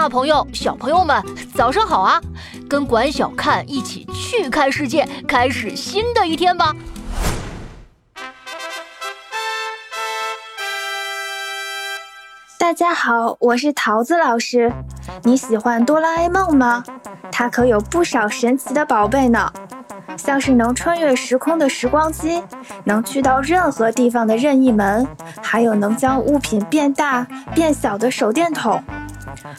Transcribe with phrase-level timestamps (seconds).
[0.00, 1.22] 大朋友、小朋友们，
[1.54, 2.18] 早上好啊！
[2.66, 6.74] 跟管小看一起去看世界，开始新的一天吧！
[12.58, 14.72] 大家好，我是桃子老师。
[15.22, 16.82] 你喜欢哆啦 A 梦吗？
[17.30, 19.52] 它可有不少神奇的宝贝呢，
[20.16, 22.42] 像是能穿越时空的时光机，
[22.84, 25.06] 能去到任何地方的任意门，
[25.42, 28.82] 还有能将物品变大变小的手电筒。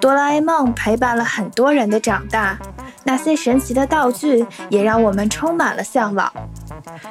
[0.00, 2.58] 哆啦 A 梦陪伴了很多人的长大，
[3.04, 6.30] 那些神奇的道具也让我们充满了向往。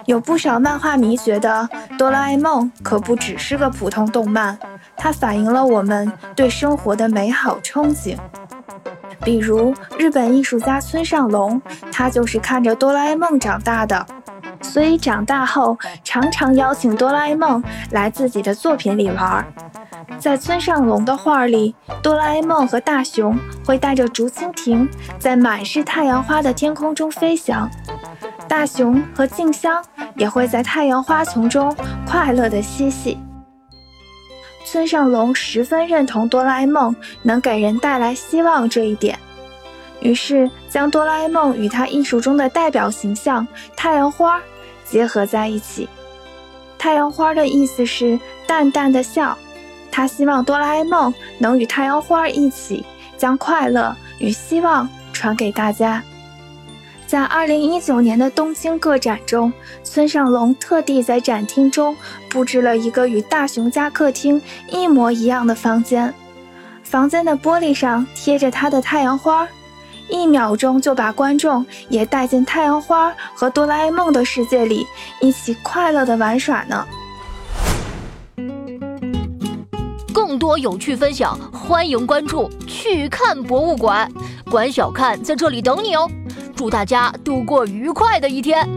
[0.06, 1.68] 有不少漫画迷觉得
[1.98, 4.58] 哆啦 A 梦可不只是个普通动漫，
[4.98, 8.18] 它反映了我们对生活的美好憧憬。
[9.24, 14.04] 比如日本艺术家村上隆，他就是看着哆啦 A 梦长大的，
[14.62, 19.46] 所以长大后常常邀请哆啦 A 梦来自己的作品里玩儿。
[20.22, 23.36] 在村上隆的画里，哆啦 A 梦和大雄
[23.66, 24.88] 会带着竹蜻蜓
[25.18, 27.68] 在满是太阳花的天空中飞翔，
[28.48, 29.84] 大雄和静香
[30.16, 31.76] 也会在太阳花丛中
[32.08, 33.18] 快乐地嬉戏。
[34.64, 39.18] 村上隆十分认同哆啦 A 梦能给人带来希望这一点，
[40.02, 44.40] 于是将哆啦 A 梦与他艺术中的代表形象太阳花
[44.86, 45.90] 结合在一起。
[46.78, 49.36] 太阳花的意思是淡淡的笑。
[49.92, 52.86] 他希望哆啦 A 梦能与太阳花一起，
[53.18, 56.02] 将快乐与希望传给大家。
[57.06, 59.52] 在2019年的东京个展中，
[59.84, 61.94] 村上隆特地在展厅中
[62.30, 66.14] 布置了一个与大雄家客厅一模一样的房间，
[66.84, 69.46] 房间的玻璃上贴着他的太阳花，
[70.08, 74.88] 一秒钟就把观众也带进太阳花和哆啦 A 梦的世界里，
[75.20, 76.88] 一起快乐的玩耍呢。
[80.58, 84.12] 有趣分享，欢迎关注“去看博物馆”，
[84.50, 86.10] 管小看在这里等你哦。
[86.56, 88.68] 祝大家度过愉快的一天。